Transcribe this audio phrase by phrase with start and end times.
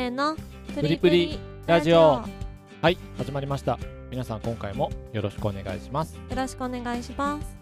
[0.00, 0.34] せーの。
[0.74, 2.22] プリプリラジオ。
[2.80, 3.78] はい始まりました。
[4.10, 6.14] 皆さん今回もよろしくお願いします。
[6.14, 7.60] よろしくお願いします。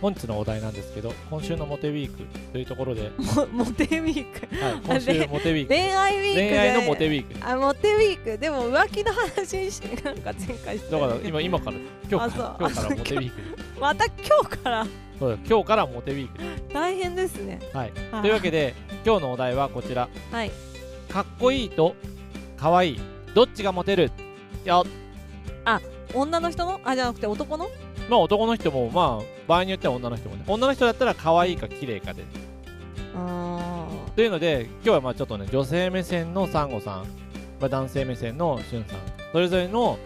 [0.00, 4.64] 本日のお題なんですけど今週のモテウィークというところで、モモテウィーク？
[4.64, 5.68] はい、今週モテウィーク。
[5.68, 7.50] 恋愛ウィークで恋愛のモテウィーク。
[7.50, 8.38] あモテウィーク。
[8.38, 10.90] でも浮気の話してなんか前回して。
[10.92, 11.76] だから今今から。
[12.08, 12.56] 今日から。
[12.60, 13.80] 今日からモテウィーク。
[13.80, 14.14] また今
[14.48, 14.86] 日から？
[15.18, 16.72] そうだ今日からモテウィーク。
[16.72, 17.58] 大変ですね。
[17.72, 17.92] はい。
[18.12, 20.08] はというわけで今日のお題はこちら。
[20.30, 20.52] はい
[21.16, 21.96] かっこいいと
[22.58, 23.00] かわいい
[23.34, 24.10] どっちがモテる？
[24.66, 24.84] よ。
[26.12, 26.78] 女の人の？
[26.84, 27.70] あじゃなくて男の？
[28.10, 30.44] まあ男の人もまあ場合によっては女の人もね。
[30.46, 32.22] 女の人だったら可愛いか綺麗かで。
[33.14, 37.04] あというので今日はまあちょっとね女性目線のサンゴさん、
[37.60, 38.98] まあ、男性目線のシュンさん
[39.32, 39.98] それぞれの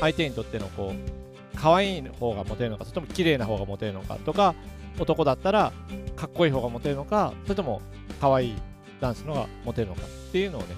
[0.00, 4.56] 相手にとってのこう可愛い方がモテるのかそれとも綺麗な方がモテるのかとか
[4.98, 5.72] 男だったら
[6.16, 7.80] かっこいい方がモテるのかそれとも
[8.20, 8.56] 可愛い
[9.00, 10.68] 男子の方がモテるのかっていうのをね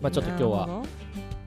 [0.00, 0.82] まあちょっと今日は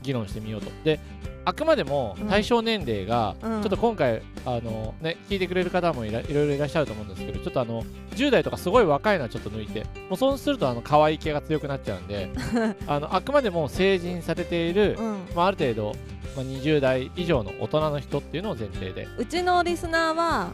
[0.01, 0.69] 議論してみようと。
[0.83, 0.99] で
[1.45, 2.27] あくまでもうん。
[2.27, 3.61] 対象年齢が、うん。
[3.61, 12.29] ちょっと今回あの、ね、聞いてくれる方もいろいろいらっしゃると思うんですけどちょっとあの10代とかすごい若いのはちょっと抜いてもうそうするとあの可愛い系が強くなっちゃうんで
[12.87, 15.17] あのあくまでも成人されている、うん。
[15.35, 15.95] まあ、ある程度、
[16.35, 19.07] まあ、20代以上の大人の人っていうのを前提で。
[19.17, 20.49] うちのリスナーは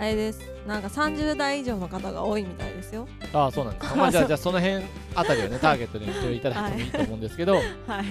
[0.00, 0.40] あれです。
[0.66, 3.06] なんか30代以上の方が多いみたいですよ。
[3.34, 4.82] ああそうなんですか、 まあ、じゃあじゃあその辺
[5.14, 7.64] あたりをね ターゲットにしていただいてもいいと思うんですけど、はい。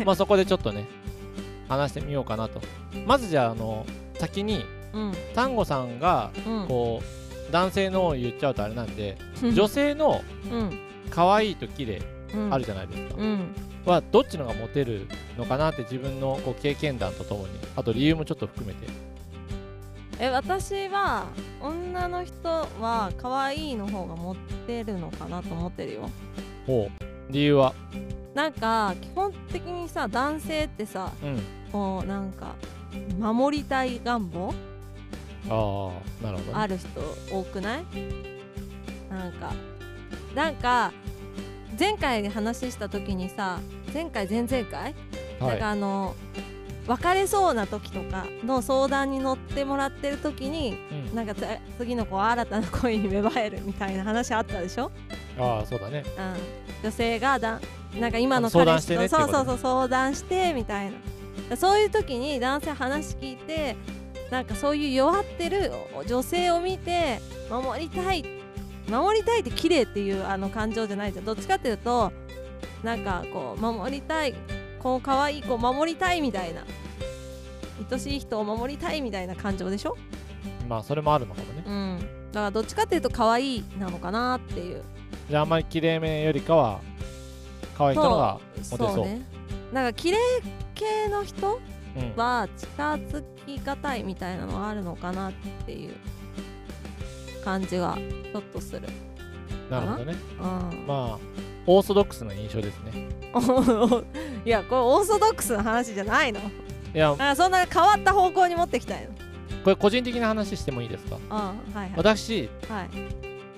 [0.06, 0.86] まあそこでちょっとね
[1.68, 2.62] 話してみようかなと。
[3.08, 3.88] まずじゃああの
[4.20, 5.14] 先にうん。
[5.34, 6.68] タンゴさんがうん。
[6.68, 9.56] こう男性のを言っちゃうとあれなんでうん。
[9.56, 10.80] 女性のうん。
[11.10, 12.04] 可愛いと綺麗
[12.36, 12.54] うん。
[12.54, 13.56] あるじゃないですか、うん。
[13.84, 15.08] はどっちのがモテる
[15.40, 18.86] のかなって自分のこう経験談とともにあと理由もちょっと含めて
[20.22, 21.28] え私は
[21.62, 22.50] 女の人
[22.82, 24.36] は可愛いの方がモ
[24.68, 26.10] テるのかなと思ってるよ。
[26.68, 27.32] ほう。
[27.32, 27.74] 理由は？
[28.34, 31.42] なんか基本的にさ男性ってさうん。
[31.72, 32.56] こうなんか
[33.18, 34.54] 守りたい願望？
[35.50, 35.92] あ
[36.22, 36.90] あなるほど、ね、ある人
[37.32, 37.86] 多くない？
[39.10, 39.54] なんか
[40.36, 40.92] なんか
[41.80, 43.60] 前回話した時にさ
[43.94, 44.96] 前回前々回、はい。
[45.40, 46.16] なんかあの
[46.90, 50.76] 別れそうな時とかの相談に乗ってもらってる時に
[51.10, 51.46] うん、なんかつ
[51.78, 54.92] 次の子は新たな恋に芽生えるみたいな話あったでしょ、
[55.38, 56.04] ああそうだね。
[56.18, 57.60] うん、女性がだ
[58.00, 60.92] なんか今の彼氏とそうそうそう相談してみたい
[61.50, 61.56] な。
[61.56, 63.76] そういう時に男性話聞いて
[64.32, 65.72] なんかそういう弱ってる
[66.08, 68.24] 女性を見て守りたい
[68.88, 71.26] 守りたいって綺麗っていうあの感情じゃないじゃん。
[71.26, 72.12] どっちかっていうと
[72.84, 74.34] なんかこう守りたい
[74.80, 76.64] この可愛い子を守りたいみたいな。
[77.92, 79.98] 愛しい人を守りたいみたいな感情でしょ？
[80.68, 81.64] まあそれもあるのかもね。
[81.66, 82.00] うん。
[82.32, 84.84] だからどっちかっていうと可愛いなのかなっていう。
[85.30, 86.80] じゃああんまり綺麗めよりかは
[87.78, 89.06] 可愛い人のがモテそう。
[89.06, 89.22] ね。
[89.74, 90.18] なんか綺麗
[90.76, 91.60] 系の人
[91.98, 95.34] うん、は近づきがたいみたいなのがあるのかなっ
[95.66, 95.96] ていう
[97.44, 97.98] 感じが
[98.32, 98.82] ちょっとする、
[99.72, 100.16] なるほどね。
[100.40, 100.86] うん。
[100.86, 101.20] まあ
[101.66, 103.10] オーソドックスな印象ですね
[104.46, 106.40] いやこれオーソドックスな話じゃないの。
[106.40, 107.16] いや。
[107.36, 109.10] そんな変わった方向に持ってきたいの
[109.64, 111.18] これ個人的な話してもいいですか？
[111.18, 111.92] うんはいはい。
[111.96, 112.90] 私はい。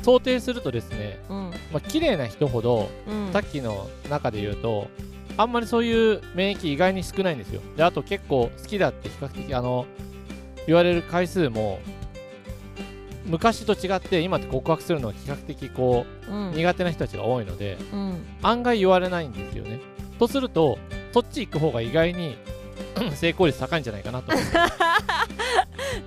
[0.04, 1.52] 想定するとですねうん。
[1.72, 3.32] まあ綺麗な人ほどうん。
[3.32, 4.88] さっきの中で言うと
[5.38, 7.62] あんまりそういう免疫意外に少ないんですよ。
[7.78, 9.86] であと結構好きだって比較的あの
[10.68, 11.80] 言われる回数も
[13.26, 16.52] 昔と違って今って告白するのは比較的こううん。
[16.54, 18.26] 苦手な人たちが多いのでうん。
[18.42, 19.80] 案外言われないんですよね
[20.22, 20.78] とすると
[21.12, 22.38] そっち行く方が意外に
[23.16, 24.32] 成功率高いんじゃないかなと。
[24.32, 24.46] 思 う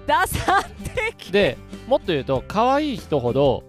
[0.07, 0.65] ダサっ
[1.21, 1.59] てで
[1.89, 3.65] もっと言うと可愛い人ほど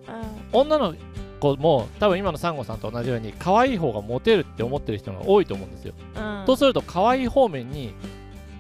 [0.54, 0.94] 女の
[1.40, 5.96] 子も多分今のサンゴさんと同じように可愛い方がモテるって思ってる人が多いと思うんですよ。
[6.16, 6.44] うん。
[6.46, 7.96] とすると可愛い方面に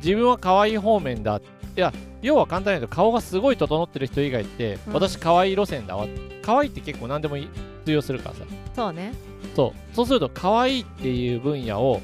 [0.03, 1.37] 自分は可愛い方面だ。
[1.37, 4.93] いや要は簡単に言うと顔がすごい整ってる人以外って、うん。
[4.93, 6.07] 私可愛い路線だわ。
[6.41, 7.37] 可愛いって結構何でも
[7.85, 8.41] 通用するからさ。
[8.75, 9.13] そうね
[9.55, 9.95] そう。
[9.95, 12.01] そうすると可愛いっていう分野を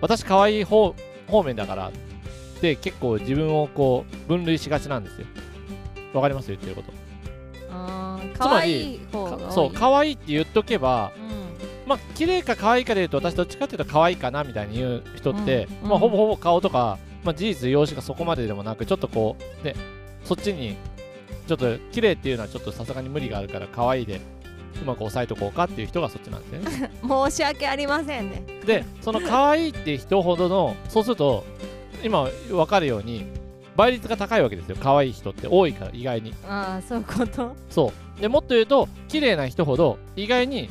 [0.00, 0.94] 私可愛い方
[1.28, 1.92] 方面だからっ
[2.60, 5.26] て結構自分をこう分類しがちなんですよ。
[6.12, 6.48] わかります？
[6.48, 6.92] 言ってること。
[7.70, 11.88] あーつまり可愛い方がそう可愛いって言っとけばうん。
[11.88, 15.88] まあ綺麗か可愛いかで言うと私どっちかっていうと可愛いかなみたいに言う人って、うん。
[15.90, 19.74] まあ、ほぼほぼ顔とか、まあ、事実容姿がそこまででもなくちょっとこうね
[20.24, 20.76] そっちに
[21.46, 24.20] ちょっと綺麗っていうのはちょっとさすがに無理があるから可愛いで
[24.82, 26.90] うまく抑えとこうかっていう人がそっちなんですよね。
[27.30, 28.42] 申し訳ありませんね。
[28.66, 31.44] でその可愛いって人ほどのそうすると
[32.02, 33.24] 今分かるように
[33.76, 34.76] 倍率が高いわけですよ。
[34.80, 36.34] 可愛い人って多いから意外に。
[36.48, 37.54] ああそういうこと？
[37.70, 38.20] そう。
[38.20, 40.68] でもっと言うと綺麗な人ほど意外に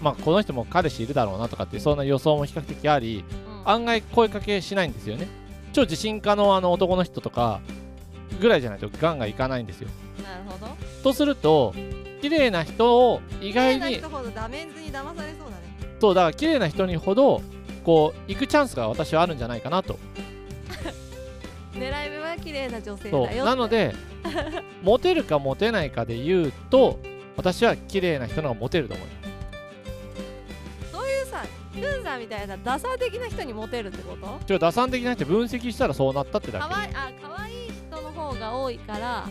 [0.00, 3.24] まあこの人も彼氏いるだろうなとかってそんな予想も比較的あり
[3.64, 3.70] うん。
[3.70, 5.28] 案外声かけしないんですよね。
[5.72, 7.60] 超自信家のあの男の人とか
[8.40, 9.88] ぐらいじゃないとガンガンいかないんですよ。
[10.22, 10.72] なるほど。
[11.02, 11.74] とすると
[12.20, 15.96] 綺麗な人を意綺外に人ほどダメンズに騙されそうだね。
[16.00, 17.40] そうだから綺麗な人にほど
[17.84, 19.98] こう行くチャンスが私はあるんじゃないかなと。
[21.74, 23.94] 狙い目は綺麗な女性だよなので
[24.82, 26.98] モテるかモテないかで言うと
[27.36, 29.20] 私は綺麗な人の方がモテると思います。
[30.92, 31.44] そういうさ
[31.76, 34.40] ルンさんみたいなダサ的な人にモテるってこと？
[34.46, 36.68] ちょ打算的な人分析したらそうなったってだけ。
[36.68, 39.28] かわいあ可愛い人の方が多いから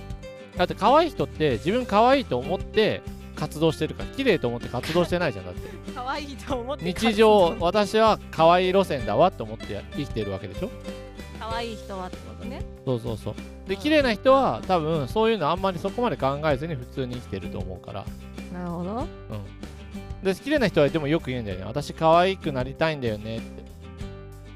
[0.59, 3.01] だって可愛い人って自分可愛いと思って
[3.37, 5.69] 活動してるから綺麗と思って活動してないじゃんだって。
[5.95, 10.69] 可愛いと思って日常私は可愛い路線だわって思って生きてるわけでしょ？
[11.39, 12.61] 可愛い人はってことね。
[12.85, 13.35] そうそうそう。
[13.69, 18.05] で綺麗な人は多分そういうのあんまりそこまで考えずに普通に生きてると思うから。
[18.53, 19.07] なるほど。
[20.21, 21.63] で綺麗な人はでもよく言うんだよね。
[21.63, 23.68] 私可愛くなりたいんだよねって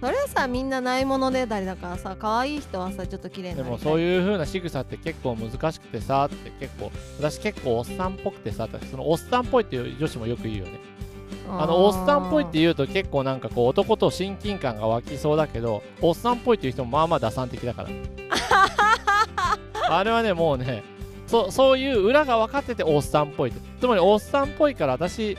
[0.03, 10.71] それはさみんなないものねだりだからさ可愛い人はさちょっと綺麗なでもそうういう風な仕草って結構難しくてさって結構私結構おっさんっぽくてさってそのおっさんっぽいっていう女子もよく言うよね。
[11.47, 17.89] あのおっさんっぽいって言うと結構なんかこう男と親近感が湧きそうだけどおっさんっぽいっていう人もまあまあ打算的だから。
[19.89, 20.83] あれはねもうね
[21.27, 25.37] そそういう裏が分かってておっさんっぽいってつまりおっさんっぽいから私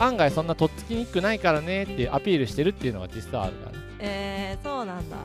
[0.00, 5.16] 案外そんなとっつきにくくないからねってアピールしてるっていうのが実はあるからねえー、そうなんだ、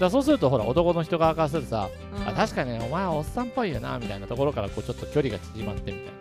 [0.00, 2.28] だそうするとほら男の人側からするとさ、うん。
[2.28, 6.12] あ確かにねお前はおっさんっぽいよなみたいなところからこうちょっと距離が縮まってみたいな。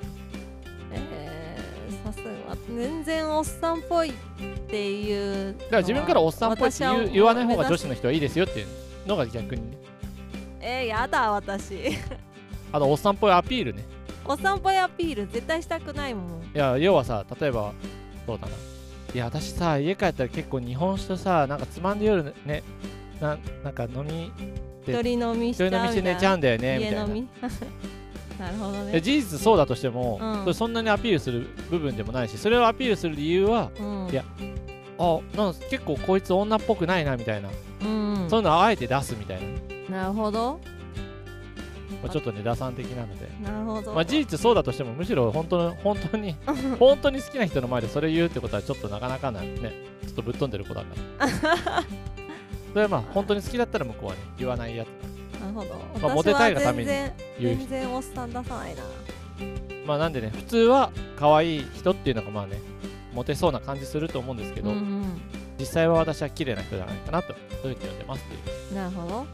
[0.94, 2.32] えー、さすが。
[2.68, 4.14] 全然おっさんっぽいっ
[4.70, 8.68] ていうだから自分からおっさんっぽいって言わない方が女子の人はいいですよっていう
[9.08, 9.78] のが逆にね。
[10.60, 11.98] えー、やだ私。
[12.74, 13.86] あのおっさんっぽいアピールね。
[14.26, 16.42] おっさんっぽいアピール絶対したくないもん。
[16.42, 17.72] いや要はさ例えば
[18.26, 18.54] そうだな
[19.16, 22.64] いや私さ家帰ったら結構日本酒とさなんかつまんで夜ね
[23.22, 24.30] ななんか飲み
[24.86, 27.08] で一人飲みしち一人飲みして寝ちゃうんだよねみたいな。
[28.38, 30.54] なるほどでね事実そうだとしても、うん。
[30.54, 34.10] そんなにアピールする部分でもないしそれをアピールする理由はうん。
[34.12, 34.26] いや
[35.00, 37.48] あなんか結構こいつ女っぽくないなみたいな、
[37.86, 38.30] うん。
[38.30, 39.40] そういうのをあえて出すみたい
[39.90, 40.60] な、なるほど
[42.06, 43.94] まあ、ちょっとね打算的なので、なるほど。
[43.94, 46.36] まあ、事実そうだとしてもむしろ本当の本当に
[46.80, 49.74] 本当に好きな人の前でそれ言うってことはちょっとなかなかなね。
[50.06, 50.88] ちょっとぶっ飛んでる子だか
[51.20, 51.28] ら
[52.72, 54.88] それはまあ本当に好きだったら向こうはね言わないやつ。
[55.40, 55.70] なるほど。
[56.00, 58.84] まあモテたいがために言う全然全然おっさん出さないな。
[59.88, 62.60] まあなんでね普通は可愛い人っていうのがまあね
[63.14, 65.22] モテそうな感じすると思うんですけど、うん
[65.58, 68.26] 実際は私は綺麗な人じゃないかなとそういうふうに呼んでます
[68.74, 69.26] なるほど。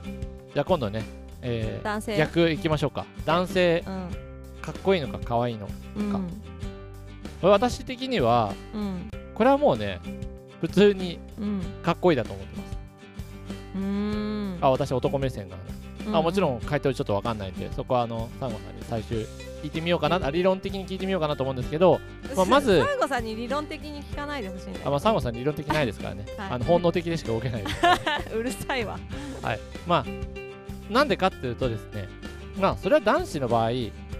[0.54, 1.04] じゃあ今度ね、
[1.42, 2.18] えー男性。
[2.18, 3.06] 逆いきましょうか。
[3.26, 4.10] 男性うん。
[4.62, 5.68] かっこいいのか可愛いの
[5.98, 6.12] うん。
[6.12, 6.20] か
[7.42, 9.10] これ私的にはうん。
[9.34, 10.00] これはもうね
[10.60, 11.62] 普通にうん。
[11.84, 12.78] かっこいいだと思ってます。
[13.76, 14.58] うーん。
[14.62, 19.20] あ私男目線なの、うんあもちろん回答ちょっとわかんないんでそこはあのサンゴさんに最終
[19.62, 20.20] 聞いてみようかな。
[20.26, 22.00] あ理論的に聞いてみようかなと思うんですけど
[22.36, 26.50] まあまずサンゴさんに理論的に聞かないでほしいんだよあ、まあ、サンゴさん理論的ないですからね、はい。
[26.54, 27.76] あの本能的でしか動けないです
[28.36, 29.00] うるさいわ。
[29.88, 30.06] まあ
[30.92, 32.08] なんでかっていうとですね
[32.60, 33.70] まあそれは男子の場合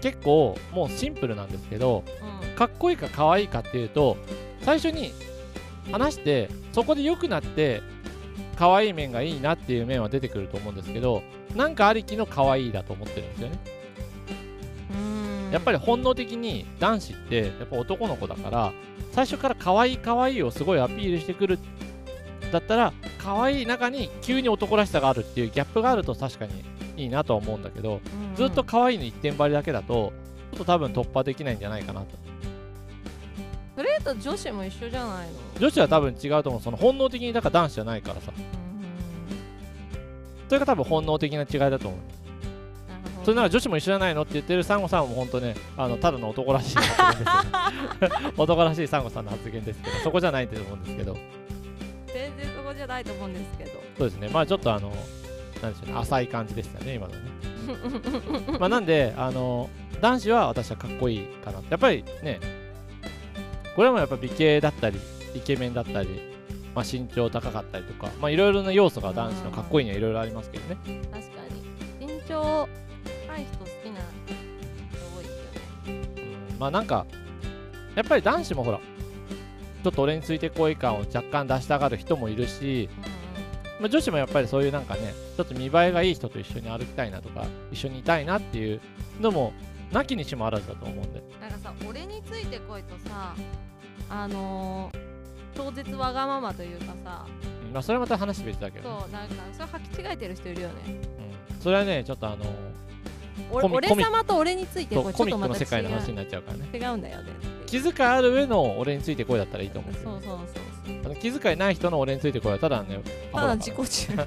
[0.00, 2.02] 結構もうシンプルなんですけど
[2.54, 4.16] うかっこいいか可愛いかっていうと
[4.62, 5.12] 最初に
[5.90, 7.82] 話してそこで良くなって
[8.56, 11.22] 可愛い面がいいなっていう面は出てくると思うんですけど
[11.54, 13.58] なんかありきの可愛いだと思ってるんですよね。
[15.48, 15.50] ん。
[15.52, 18.72] やっぱり本能的に男子ってやっぱ男の子だから
[19.12, 21.58] 最初から可愛い可愛いをすごいアピールしてくる
[22.50, 26.64] だったら可愛い中に急に男らしさがあるっていうギャップがあると確かに
[26.96, 30.12] いいなとは思うんだけどうんずっと可愛いの一点張りだけだと
[30.52, 32.06] ちょっと多分突破できないんじゃないかなと。
[33.74, 35.32] それと女子も一緒じゃないの？
[35.58, 36.62] 女子は多分違うと思う。
[36.62, 38.32] その本能的にだから男子じゃないからさ。
[38.36, 38.42] うん
[40.48, 42.00] それが多分本能的な違いだと思う。
[43.24, 46.76] それなら女子も一緒じゃないのって言ってるサンゴさんも本当ねあのただの男らしい
[48.36, 49.96] 男らしいサンゴさんの発言ですけど。
[50.04, 51.16] そこじゃないと思うんですけど。
[52.12, 53.70] 全然そこじゃないと思うんですけど。
[53.96, 54.28] そうですね。
[54.28, 54.92] まあちょっとあの
[55.62, 57.20] なんでしょうね浅い感じでしたね今のね。
[58.58, 61.62] まあなんであの男子は私はかっこいいかな。
[61.70, 62.40] やっぱりね
[63.76, 64.98] これもやっぱ美形だったり
[65.34, 66.08] イケメンだったり、
[66.74, 70.76] まあ、身長高かったりとかまあいろいろな要素が男子のかっこいいにはいろいろありますけどね。
[70.84, 71.28] 確か
[72.00, 72.06] に。
[72.06, 72.68] 身長
[73.28, 74.36] 高い人好きな人
[75.16, 75.30] 多いよ
[75.94, 76.10] ね。
[76.50, 77.06] うんまあなんか
[77.94, 78.78] やっぱり男子もほら
[79.82, 82.88] ちょっと俺についてこい感を若干出したがる人もいるし、
[83.82, 88.80] まあ、女子もやっぱりそういうなんかねちょっと見栄えがいい人と一緒に歩きたいなとか一緒にいたいなっていう
[89.20, 89.52] のも
[89.90, 91.20] なきにしもあらずだと思うんで。
[91.40, 93.34] なんかさ俺についてこいとさ
[94.08, 95.12] あのー
[95.54, 97.26] 超絶わがままというかさ
[97.66, 100.74] うんまあそれはまた話別だけどね、そうなんかそれ履き違えてる人いるよね。
[100.86, 102.46] うん、それはねちょっとあの
[103.50, 106.68] 俺様と俺についてこれちょっそうコミックの世界の話にうなっちゃうからね。
[106.72, 107.32] 違うんだよね
[107.66, 110.71] 気遣いある上の俺についてこいだったらいいと思うけどそうそうそうそう
[111.04, 113.00] あの気遣いない人の俺についてこいはただね
[113.32, 114.16] ただ自己中。
[114.16, 114.26] ま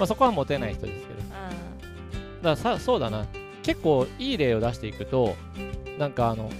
[0.00, 1.20] あそこはモテない人ですけど。
[1.20, 1.30] だか
[2.42, 3.26] らさそうだな。
[3.62, 5.36] 結構いい例を出していくと
[5.98, 6.50] なんかあの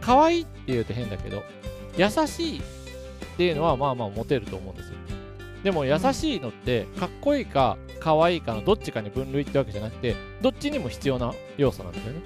[0.00, 1.42] 可愛いって言うと変だけど
[1.96, 2.62] 優しいっ
[3.36, 4.94] ていうのはまあまあモテると思うんですよ。
[5.62, 12.20] でも優しいのってかっこいいか可愛いかのどっちかに分類ってわけじゃなくてどっちにも必要な要素なんですよね、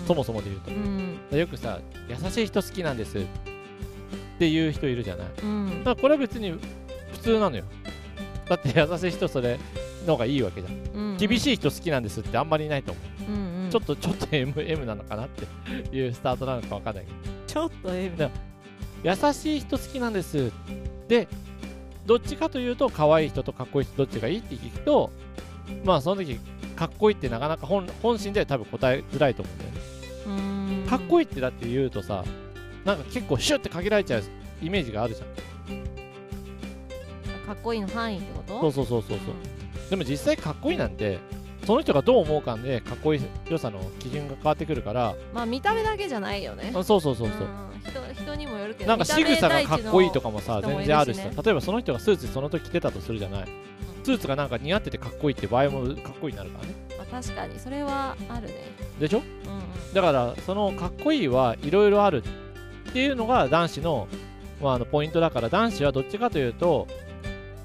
[0.00, 0.06] うん。
[0.06, 0.70] そもそもで言うと。
[0.70, 1.38] うん。
[1.38, 3.18] よくさ優しい人好きなんです。
[3.18, 3.28] って
[4.40, 5.28] いう人いるじゃない。
[5.42, 5.78] うん。
[5.78, 6.52] だからこれは別に
[7.12, 7.64] 普通なのよ。
[8.48, 9.58] だって優しい人それ
[10.06, 10.74] の方がいいわけじゃん。
[10.94, 13.32] うん厳しい人好きなんですってあんまりいないと思う。
[13.32, 13.70] うんうん。
[13.70, 17.34] ちょっとちょっと M, M なのかなっていうスタートなのかわかんないけど。
[17.46, 18.30] ちょっとえだ
[19.04, 20.50] 優しい人好きなんです
[21.06, 21.28] で
[22.06, 25.10] どっちかというと可愛い人とかっこいい人どっちがいいって聞くと
[25.84, 26.38] まあその時
[26.74, 30.82] かっこいいってなかなか本本心で多分答えづらいと思うんだよね。
[30.82, 30.88] うん。
[30.88, 32.24] かっこいいってだって言うとさ
[32.84, 34.22] なんか結構シュッて限られちゃう
[34.62, 35.28] イメージがあるじゃん。
[37.46, 38.72] かっこいいの範囲ってこと？
[38.72, 39.90] そうそうそうそうそう。
[39.90, 41.18] でも実際かっこいいなんて
[41.66, 45.14] その人がどう思うかでかっこいい良さの基準が変わってくるから。
[45.32, 46.72] まあ見た目だけじゃないよね。
[46.74, 48.14] あそうそうそうそう、ん。
[48.14, 51.28] 人人にもよるけどなんか仕草がかっこいいとかもさ全然あるしさ。
[51.42, 53.48] 例えばその人がスーツその時着てたとするじゃない？
[54.04, 56.74] スーツがなんか似合っててかっこいいって場合もかっこいいになるからね。
[56.98, 57.58] まあ、確かに。
[57.58, 58.54] それはあるね。
[58.98, 59.18] でしょ？
[59.18, 59.94] うんうん。
[59.94, 62.18] だからそのかっこいいはいろいろある。
[62.18, 62.43] って
[62.98, 64.08] いうのが男子の,、
[64.62, 66.86] まあ、あのポイントだから男子はどっちかというと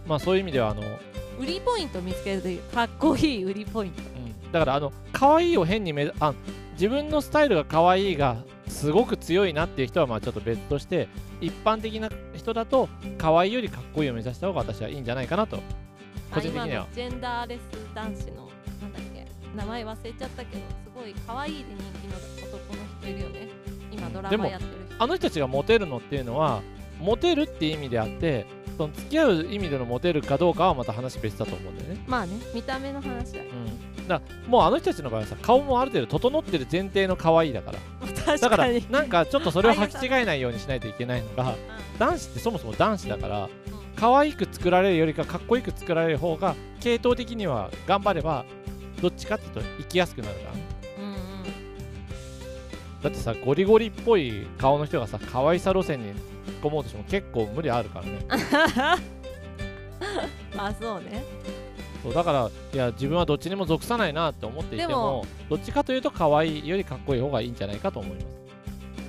[0.07, 0.81] まあそういう意味ではあの、
[1.39, 4.01] 売りポイント見つけるというかっこいい売りポイント。
[4.01, 6.33] うん、だからあの可愛いを変にめあ
[6.73, 11.07] 自分のスタイルが可愛いがすごく強いなっていう人はまあちょっと別として
[11.41, 15.59] 一般的な人だと可愛いよりかっこいいを目指した方が私はいいんじゃないかなと。
[16.31, 16.83] 個人的には。
[16.83, 17.59] のジェンダーレス
[17.93, 18.49] 男子の
[18.81, 22.17] なんだっけ名前忘れちゃったけどすごい可愛いで人気の
[22.57, 23.47] 男の人いるよね。
[23.91, 24.71] 今ドラマやってる。
[24.85, 26.61] 人あの人たちがモテるのっていうのは
[26.99, 28.45] モテるっていう意味であって
[28.77, 32.03] その付き合う意味でのモテるかどうかはまた話別だと思うんだよね。
[32.07, 33.45] まあね見た目の話だよ。
[33.99, 37.79] うん、だもうあの人たちの場合はさ顔もある程度整ってる前提の可愛いだから。
[38.25, 41.55] 確だからなんかちょっとそれを履き違えないようにしないといけないのが
[41.97, 43.49] 男子ってそもそも男子だから
[43.95, 48.45] 可愛く作られるよりかかっこよく作られる方が系統的には頑張れば
[49.01, 50.68] どっちかっていうと生きやすくなるから
[53.01, 56.15] だってさゴリゴリっぽい顔の人がさ可愛さ路線に突っ
[56.63, 58.25] 込もうとしても結構無理あるからね。
[60.55, 61.23] まあそうね。
[62.03, 68.27] そうだからいや自分はどっちにも属さないなって思っていてもどっちかというと可愛いよりかっこいい方がいいんじゃないかと思います。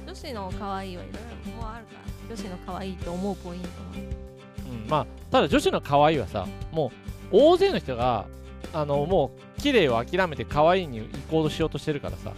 [0.07, 1.15] 女子の可愛いはいろい
[1.47, 3.75] ろもうあるから女子の可愛いと思うポイントも
[4.71, 6.93] うん、まあただ女子の可愛いはさも
[7.33, 8.27] う大勢の人が
[8.73, 12.33] あのもう綺麗を諦めて可愛いに移行しようとしてるからさ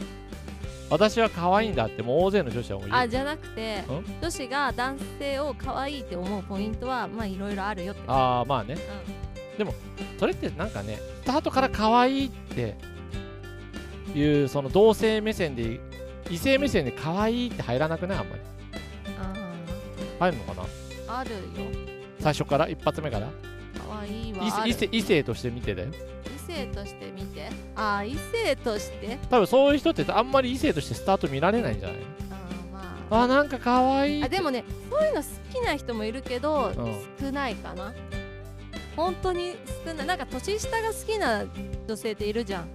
[0.93, 3.85] 私は可愛いんだってもう大勢の女子はもうあじゃなくてん？
[4.21, 8.03] 女子が男性を可愛いって思うポイントはまあいろいろあるよって。
[8.07, 8.75] あーまあね。
[8.75, 8.79] う
[10.21, 12.77] それってなんかねスタートから可愛いって
[14.15, 15.81] いうその同性目線で
[16.31, 18.19] 異性目線で可愛いって入らなくない？
[18.19, 18.43] あんまり。
[18.43, 18.45] ん
[20.21, 20.63] 入るのかな？
[21.09, 21.39] ああるよ。
[22.21, 22.69] 最初から？
[22.69, 23.29] 一発目から？
[23.89, 25.89] 可愛いは異性として見てだよ。
[25.91, 25.93] 異
[26.47, 27.49] 性として見て。
[27.77, 29.19] ああ異性として？
[29.31, 31.99] 多分そういう人ってあんまり異性としてスタート見られないんじゃない？
[31.99, 32.03] の
[32.75, 33.23] ああ。
[33.23, 34.25] あなんか可愛い。
[34.25, 36.75] あでもねそういうの好きな人もいるけど、ん。
[37.21, 37.93] 少ないかな。
[38.97, 39.55] 本当に
[39.87, 40.07] 少ない。
[40.07, 41.45] なんか年下が好きな
[41.89, 42.63] 女性っているじゃん。
[42.63, 42.69] うん。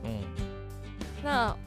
[1.24, 1.58] だから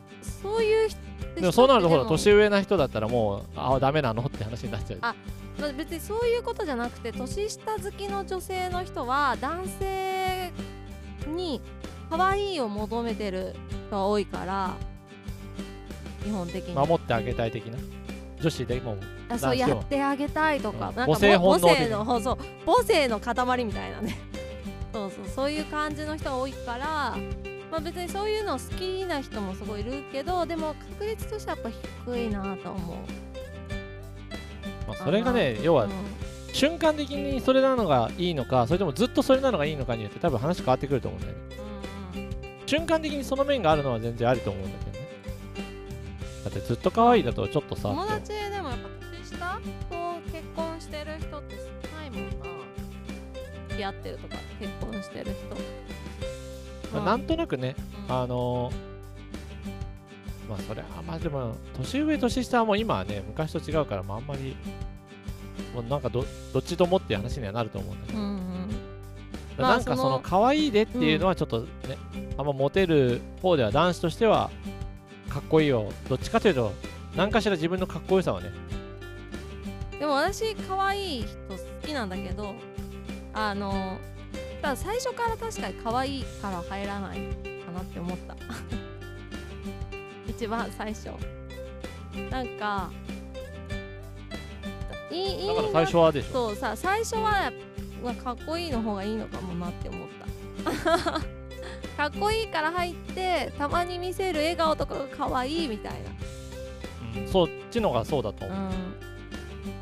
[0.43, 0.99] そういう人
[1.37, 4.99] でもそうなるとほら年上な人だったらもうあダメなのって話になっちゃう。
[5.03, 5.15] あ
[5.61, 10.51] まあ別にそういうことじゃなくて年下好きの女性の人は男性
[11.31, 11.61] に
[12.11, 13.55] 可愛いを求めてる
[13.89, 14.77] 人が多いから
[16.25, 16.75] 基本的に。
[16.75, 17.79] 守ってあげたい的な？
[18.41, 18.97] 女子でも。
[19.29, 20.97] あそうやってあげたいとか、うん。
[20.97, 24.19] なんか母性本能的性のそう母性の塊みたいなね。
[24.93, 27.17] そうそうそういう感じの人が多いから、
[27.71, 32.97] まあ、別にそういうの好きな人もすごいいるけどでも確率としてはやっぱ低いなと思う。
[34.89, 35.91] まあ、それがね要はうん
[36.53, 41.41] 瞬間的にそれなのがいいのかそれともずっとそれなのがいいのかによって多分話変わってくると思うんだよね。
[42.67, 45.09] 瞬間的にその面があるのは全然ありと思うんだけどね。
[46.45, 52.31] だってずっと可愛いだとちょっとさ友達でもやっぱ年下と結婚してる人って少ないもんな
[53.69, 56.97] 付き合ってるとか結婚してる人。
[56.97, 57.77] まあなんとなくね
[58.09, 58.15] うん。
[58.15, 58.91] あのー
[60.49, 64.57] まあそれはまあでも年上年下はもう今はね昔と違うからまああんまり
[65.75, 68.41] もうなんかどどっちともって話にはなると思うんだけど、うんうん。
[69.59, 71.69] なんかまあその可愛いでっていうのはちょっとね、
[72.37, 74.51] あんまモテる方では男子としては
[75.29, 75.93] かっこいいよ。
[76.09, 76.73] どっちかというと
[77.17, 78.51] 何かしら自分のかっこよさをね。
[79.99, 82.55] でも私可愛い人好きなんだけど
[83.35, 83.99] あの
[84.63, 87.19] ただ最初から確かに可愛いから入らない
[87.65, 88.37] かなって思った。
[90.27, 91.11] 一番最初。
[92.31, 92.91] なんか
[95.11, 96.33] いいいいだから最初はでしょ。
[96.33, 97.53] そうさ最初は
[98.03, 101.21] まあかっこいいの方がいいのかもなって思った。
[101.97, 105.93] かっこいいから入ってたまに見せる笑顔とかが可愛いみたい
[107.17, 108.71] うんそっちのがそうだと思う、なうん。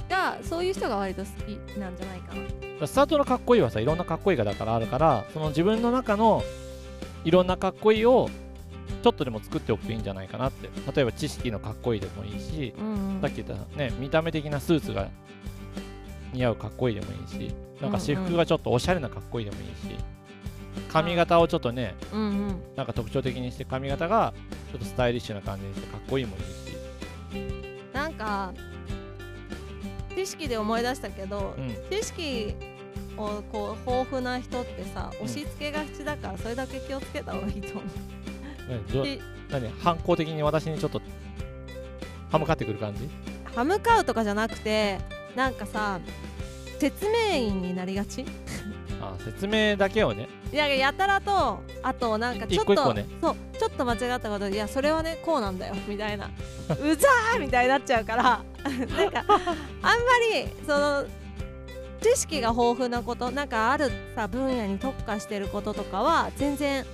[0.08, 2.34] がそういう人が割と好きなんじゃないか
[2.80, 2.86] な。
[2.86, 6.42] スタートのかっこいいはさいろんなかっこいいがだからあるからその自分の中の
[7.24, 8.28] いろんなかっこいいを
[9.02, 10.68] ちょっとでも作っておくといいんじゃないかなって。
[10.94, 13.20] 例えば知識のかっこいいでもいいしうんうん。
[13.20, 15.08] さっき言ったね見た目的なスーツが
[16.32, 19.72] 似合うかっこいいでもいいしなんか私服がちょっとおしゃれなかっこいいでもいいし
[20.92, 22.62] 髪型をちょっとねうんうん。
[22.76, 24.34] なんか特徴的にして髪型が
[24.72, 26.76] ちょっとスタイリッシュな感じにしてかっこいいもいいし。
[27.92, 28.52] なんか
[30.14, 31.74] 知識で思い出したけど、うん。
[31.90, 32.54] 知識
[33.16, 37.84] をこう豊富な人ってさうん押し付けがちだからそれだけ気をつけた方がいいと思う。
[38.68, 39.70] 何？
[39.82, 41.00] 反抗的に私にちょっと
[42.30, 43.08] 歯向かってくる感じ？
[43.54, 44.98] 歯向かうとかじゃなくて
[45.34, 46.00] なんかさ
[46.78, 48.24] 説明員になりがち？
[49.00, 50.28] あ説明だけをね。
[50.52, 53.06] いややたらとあとなんかちょっと一個一個ね。
[53.20, 56.26] そうちょっと間違ったこといやそれはねこうなんだよみたいな。
[56.26, 58.22] うざーみたいになっちゃうから
[58.64, 59.38] なんかあん
[59.82, 59.96] ま
[60.34, 61.04] りその
[62.00, 66.84] 知識が豊富なことなんかあるさ分野に特化してることとかは全然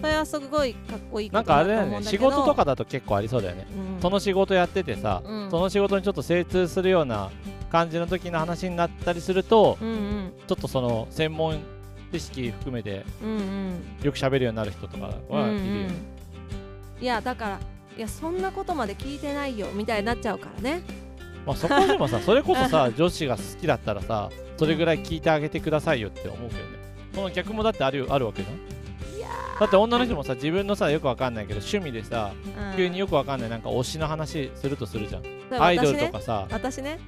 [0.00, 2.02] それはすごいかっこいいこなんかあれだよね。
[2.02, 3.66] 仕事とかだと結構ありそうだよね。
[3.96, 4.00] うん。
[4.00, 5.50] その仕事やっててさ、うん。
[5.50, 7.30] その仕事にちょっと精通するような
[7.70, 10.32] 感じの時の話になったりすると、うんうん。
[10.46, 11.58] ちょっとその専門
[12.12, 13.04] 知識含めて
[14.02, 15.90] よく喋るようになる人とかはいるよね、うんうん。
[17.00, 17.60] いやだから
[17.96, 20.82] いやそんなことまで聞いてないよみたいになっちゃうからね。
[21.46, 26.78] まあそこでもさ それこそさ女子が好きだったらさそれぐらい聞いてあげてくださいよって思うけどね。
[27.14, 28.56] その逆もだってあるあるわけじゃん
[29.60, 32.76] だって女の人もさ自分のさよくわかんないけど趣味でさー、うん。
[32.76, 36.48] 急によくわかんないなんか推しの話するとするじゃん、例えばアイドルとかさ。
[36.50, 36.98] 私ね。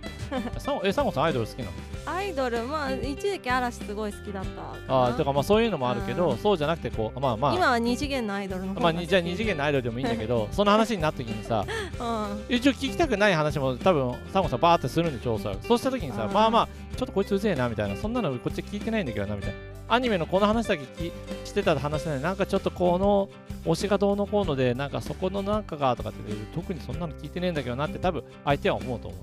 [0.58, 1.70] さえサモさんアイドル好きなの？
[2.04, 4.44] アイドルまあ一時期嵐すごい好きだっ
[4.86, 6.38] たああとかまあそういうのもあるけど、うん。
[6.38, 7.54] そうじゃなくてこうまあまあ。
[7.54, 11.64] 今は二次元のアイドルの方まあ、じゃあ二次元のアイドルでもいいんだけどその話になった時にさ
[11.98, 12.54] うん。
[12.54, 17.96] 一応聞きたくない話も多分サモさんバーってするんでしょそうそうした時にさうんまあまあちょっとこいつうぜえなみたいな。
[17.96, 19.56] そんなのこっち聞いてないんだけどなみたいな
[19.94, 21.12] アニメのこの話だけ聞
[21.44, 23.28] してた話なのになんかちょっとこの
[23.70, 29.20] 推しがどうのこうのでなんかそこのなんかがとかって特にそんなの聞いてねえんだけどなって多分相手は思うと思う。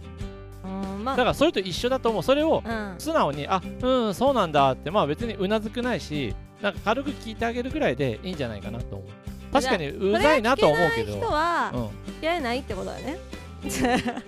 [0.94, 2.24] うんまあだからそれと一緒だと思う。
[2.24, 2.96] それをうん。
[3.00, 4.92] 素直にあうんそうなんだって。
[4.92, 9.54] まあ別にうなずくないしなんか軽く聞いてあげるぐらいでいいんじゃないかなと思う。
[9.54, 11.18] 確かにうざいなとは思うけど。
[11.18, 11.90] 人はうん。
[12.14, 13.18] 付き合えないってことだよね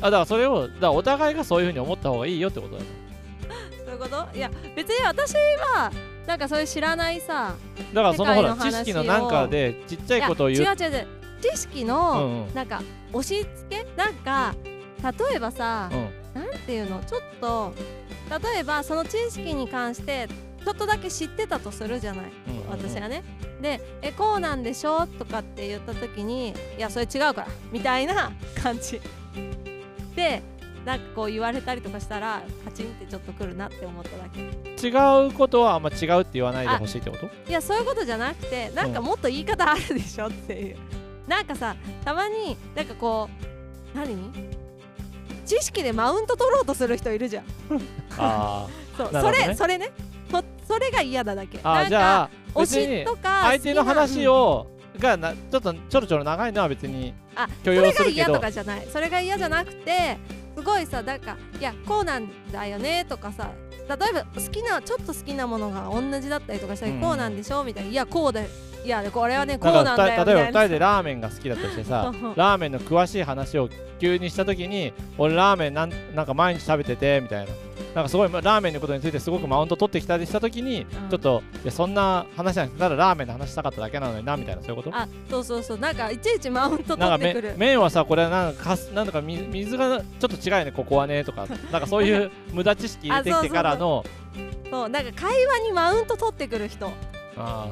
[0.01, 2.86] あだからそれをだお互いがそういうふうに思った方がいいよってことだよ
[3.86, 4.27] そういうこと？
[4.36, 5.34] いや別に私
[5.75, 5.91] は
[6.27, 7.55] なんかそういう知らないさ
[7.93, 10.62] だからそのほら知識のなんかでちっちゃいことを言う。
[10.62, 11.07] 違う違う違う。
[11.41, 12.81] 知識うの、なんか
[13.12, 13.84] 押し付け？
[13.97, 14.53] なんか
[15.03, 15.95] 例えばさ、う
[16.39, 16.41] ん。
[16.41, 17.01] なんていうの？
[17.03, 17.73] ちょっと
[18.53, 20.29] 例えばその知識に関して
[20.63, 22.69] ちょっとだけ知ってたとするじゃない、うんうんうん。
[22.69, 23.23] 私はね。
[23.60, 25.07] でえこうなんでしょ？
[25.07, 28.31] とかって言った時にいやそれ違うからみたいな
[28.62, 29.01] 感じ。
[30.15, 30.43] で
[30.86, 34.41] なんかこう言われたりとかしたらカチンってちょっとくるなって思っただけ。
[34.88, 37.28] 違うことはあんま違うって言わないでほしいってこと？
[37.48, 40.78] いやそういうことじゃなくてなんかもっと言い方あるでしょっていう。
[41.28, 43.30] なんかさたまになんかこ
[43.94, 44.32] う何？
[45.46, 47.46] 知識でマウント取ろうとする人いるじゃん。
[48.17, 48.67] あ
[48.98, 49.48] そう、そなるほどね。
[49.50, 49.91] れそれね。
[50.32, 51.58] そそれが嫌だだけ。
[51.58, 54.67] ーあじゃあ推しとか相手の話をを
[55.00, 58.34] がなちょっとちょろちょろ長いのは別にあ許それが嫌容するけど。
[58.36, 58.88] とかじゃない。
[58.91, 60.17] それが嫌じゃなくて
[60.55, 63.51] すごいさなんかいやこうなんだよねとかさ
[63.87, 67.01] 例えば好きなちょっと好きなものが同じだったりとかしたら、うん。
[67.01, 67.89] こうなんでしょみたいな。
[67.89, 68.47] いやこうだよ
[68.84, 69.76] いやこれはねこうん。
[69.84, 70.60] なんだよた例えば2みたいな。
[70.62, 77.52] 人でラーメンが好きだとしてさ ラーメンの詳しい話を急にした時に俺ラーメンなんなんか毎日食べててみたいな。
[77.96, 81.10] なんかすごいラーメンのことについてすごくマウント取ってきたりした時に、うん。
[81.10, 84.96] ちょっといやそんな話じゃなくてただラーメンの話したかっただけなのになみたいなそういうこと？
[84.96, 85.78] あそうそうそう。
[85.78, 87.54] なんかいちいちマウント取ってくる。
[87.58, 91.46] 麺はさこれはなんかかすなんとか水水がちょっと違いねここはねとか。
[91.70, 94.06] なんかそういう無駄知識入れてきてからの
[94.70, 96.89] そうなんか会話にマウント取ってくる人、
[97.38, 97.70] あ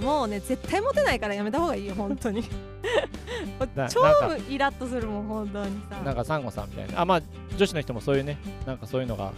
[0.00, 2.42] うん、もうね絶対モテないからやめた方がいいよ本当に。
[3.90, 4.00] 超
[4.48, 5.80] イラッとするもん本当に。
[5.88, 7.00] さーなんかサンゴさんみたいな。
[7.00, 7.22] あまあ
[7.56, 9.32] 女子の人もそういうねなんかそういうのが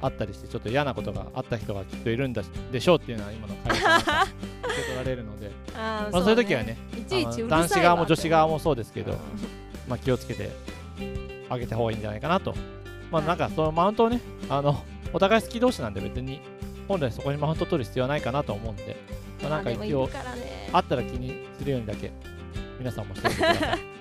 [0.00, 4.32] あったりしてちょっと嫌なことがあった人がきっといるんだでしょうっていうのは今の会話から受
[4.76, 5.50] け取られるので。
[5.76, 9.18] あーまあ、そういう時はねいちいち男子側も女子側もそうですけど、うん。
[9.88, 10.50] まあ、気をつけて
[11.48, 12.54] あげた方がいいんじゃないかなと。
[13.10, 13.26] まあ、はい。
[13.26, 16.40] なんかそのマウントをね、あのお互い好き同士なんで別に
[16.88, 18.96] 本来そこにマウント取る必要はないかなと思うんで、
[19.42, 22.10] まあ、なんか一応ねあったら気にするようにだけ
[22.78, 23.78] 皆さんもしておいてください。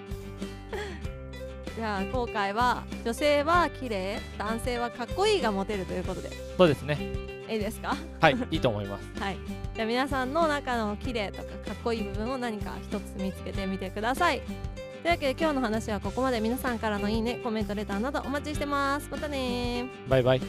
[1.75, 6.97] じゃあ今回は女性は綺麗男性はかっこいいがモテるということでそうですね。
[7.49, 7.95] いいですか？
[8.21, 9.09] はい、いいと思います。
[9.21, 9.37] はい
[9.75, 14.41] じゃあ皆さんの中の綺麗とかかっこいい部分を何か一つ見つけてみてください
[15.01, 20.41] というわけで今日の話はここまで皆さんからのいいねコメントレターなどお待ちしてますまたねーバイバイ。